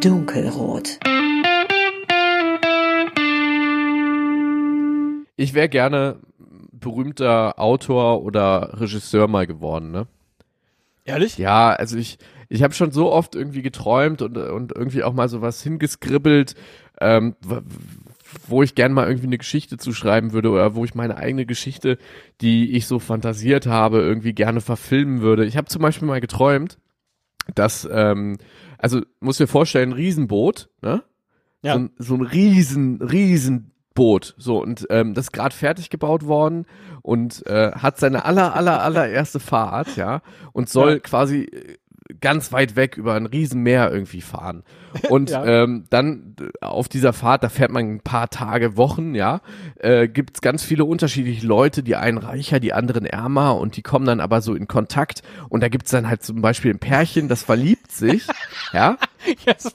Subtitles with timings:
[0.00, 1.00] Dunkelrot.
[5.34, 6.20] Ich wäre gerne
[6.70, 10.06] berühmter Autor oder Regisseur mal geworden, ne?
[11.04, 11.36] Ehrlich?
[11.38, 12.18] Ja, also ich,
[12.48, 16.54] ich habe schon so oft irgendwie geträumt und, und irgendwie auch mal sowas hingeskribbelt,
[17.00, 17.34] ähm,
[18.46, 21.98] wo ich gern mal irgendwie eine Geschichte zuschreiben würde oder wo ich meine eigene Geschichte,
[22.40, 25.44] die ich so fantasiert habe, irgendwie gerne verfilmen würde.
[25.44, 26.78] Ich habe zum Beispiel mal geträumt,
[27.54, 28.38] dass, ähm,
[28.78, 31.02] also muss dir vorstellen, ein Riesenboot, ne?
[31.62, 31.74] Ja.
[31.74, 34.34] So, ein, so ein riesen, riesen Boot.
[34.38, 36.66] So, und ähm, das ist gerade fertig gebaut worden
[37.02, 40.98] und äh, hat seine aller, aller, allererste Fahrt, ja, und soll Ja.
[41.00, 41.76] quasi äh,
[42.20, 44.62] ganz weit weg über ein Riesenmeer irgendwie fahren.
[45.10, 45.44] Und Ja.
[45.44, 49.40] ähm, dann äh, auf dieser Fahrt, da fährt man ein paar Tage, Wochen, ja,
[49.78, 54.06] äh, gibt's ganz viele unterschiedliche Leute, die einen reicher, die anderen ärmer und die kommen
[54.06, 57.42] dann aber so in Kontakt und da gibt's dann halt zum Beispiel ein Pärchen, das
[57.42, 58.26] verliebt sich,
[58.72, 58.96] ja.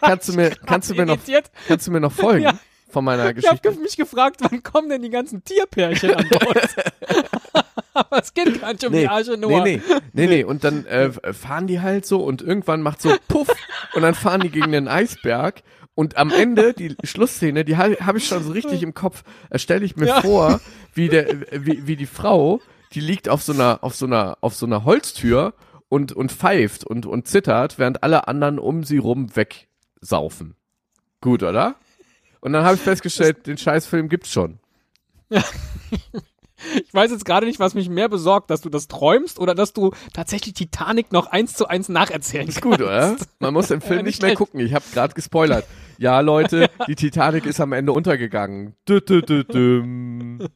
[0.00, 1.18] Kannst du mir, kannst du mir noch,
[1.68, 2.58] kannst du mir noch folgen Ja.
[2.88, 3.80] von meiner Ich habe Geschichte?
[3.82, 6.74] mich gefragt, wann kommen denn die ganzen Tierpärchen an Bord?
[7.96, 9.64] Aber es geht gar nicht um die Arche Noah.
[9.64, 10.44] Nee, nee, nee, nee.
[10.44, 13.48] Und dann äh, fahren die halt so und irgendwann macht so Puff
[13.94, 15.62] und dann fahren die gegen den Eisberg
[15.94, 19.58] und am Ende, die Schlussszene, die habe hab ich schon so richtig im Kopf, äh,
[19.58, 20.20] stelle ich mir Ja.
[20.20, 20.60] vor,
[20.92, 21.26] wie, der,
[21.64, 22.60] wie, wie die Frau,
[22.92, 25.54] die liegt auf so einer, auf so einer, auf so einer Holztür
[25.88, 30.54] und, und pfeift und, und zittert, während alle anderen um sie rum wegsaufen.
[31.22, 31.76] Gut, oder?
[32.40, 34.58] Und dann habe ich festgestellt, den Scheißfilm gibt's schon.
[36.84, 39.72] Ich weiß jetzt gerade nicht, was mich mehr besorgt, dass du das träumst oder dass
[39.72, 42.62] du tatsächlich Titanic noch eins zu eins nacherzählen kannst.
[42.62, 43.16] Gut, oder?
[43.38, 44.38] Man muss den Film Ja, nicht nicht mehr schlecht.
[44.38, 44.60] gucken.
[44.60, 45.66] Ich habe gerade gespoilert.
[45.98, 48.74] Ja, Leute, die Titanic ist am Ende untergegangen.
[48.88, 50.48] Dü, dü, dü.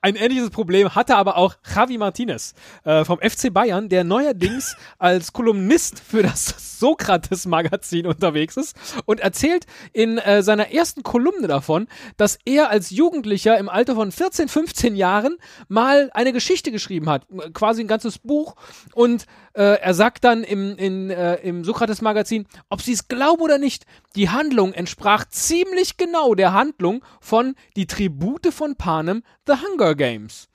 [0.00, 5.32] Ein ähnliches Problem hatte aber auch Javi Martinez äh, vom FC Bayern, der neuerdings als
[5.32, 12.38] Kolumnist für das Sokrates-Magazin unterwegs ist und erzählt in äh, seiner ersten Kolumne davon, dass
[12.44, 15.36] er als Jugendlicher im Alter von 14, 15 Jahren
[15.68, 18.56] mal eine Geschichte geschrieben hat, äh, quasi ein ganzes Buch
[18.94, 23.58] und äh, er sagt dann im, in, äh, im Sokrates-Magazin, ob sie es glauben oder
[23.58, 23.84] nicht,
[24.16, 30.48] die Handlung entsprach ziemlich genau der Handlung von Die Tribute von Panem, The Hunger Games.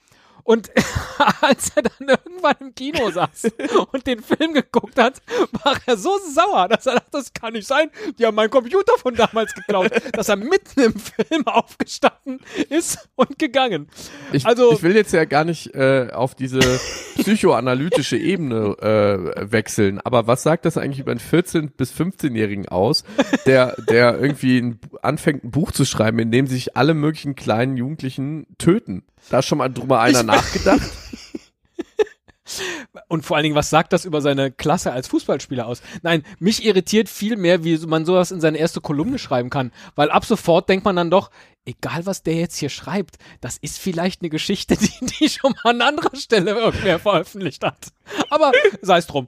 [0.50, 0.72] Und
[1.42, 3.52] als er dann irgendwann im Kino saß
[3.92, 5.22] und den Film geguckt hat,
[5.64, 7.92] war er so sauer, dass er dachte, das kann nicht sein.
[8.18, 12.40] Die haben meinen Computer von damals geklaut, dass er mitten im Film aufgestanden
[12.70, 13.90] ist und gegangen.
[14.32, 16.62] Ich, Also- ich will jetzt ja gar nicht äh, auf diese
[17.20, 23.04] psychoanalytische Ebene äh, wechseln, aber was sagt das eigentlich über einen 14- bis 15-Jährigen aus,
[23.46, 27.78] der, der irgendwie ein, anfängt, ein Buch zu schreiben, in dem sich alle möglichen kleinen
[27.78, 29.04] Jugendlichen töten?
[29.30, 30.90] Da schon mal drüber einer Ich- nachgedacht?
[33.08, 35.82] Und vor allen Dingen, was sagt das über seine Klasse als Fußballspieler aus?
[36.02, 39.72] Nein, mich irritiert viel mehr, wie man sowas in seine erste Kolumne schreiben kann.
[39.96, 41.30] Weil ab sofort denkt man dann doch,
[41.66, 45.72] egal was der jetzt hier schreibt, das ist vielleicht eine Geschichte, die, die schon mal
[45.72, 47.92] an anderer Stelle irgendwer veröffentlicht hat.
[48.30, 49.28] Aber sei es drum.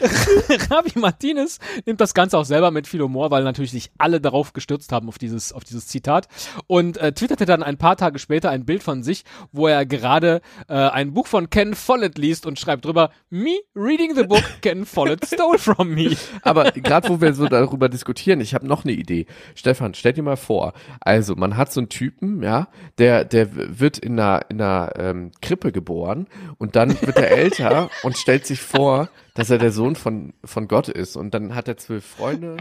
[0.70, 4.52] Ravi Martinez nimmt das Ganze auch selber mit viel Humor, weil natürlich sich alle darauf
[4.52, 6.28] gestürzt haben, auf dieses, auf dieses Zitat.
[6.66, 10.40] Und äh, twitterte dann ein paar Tage später ein Bild von sich, wo er gerade
[10.68, 14.86] äh, ein Buch von Ken Follett liest und schreibt drüber, Me reading the book Ken
[14.86, 16.16] Follett stole from me.
[16.42, 19.26] Aber gerade wo wir so darüber diskutieren, ich habe noch eine Idee.
[19.54, 23.48] Stefan, stell dir mal vor, also man hat so einen Typen, ja, der der
[23.78, 26.26] wird in einer in einer ähm, Krippe geboren
[26.58, 30.68] und dann wird er älter und stellt sich vor, dass er der Sohn von von
[30.68, 32.56] Gott ist und dann hat er zwölf Freunde.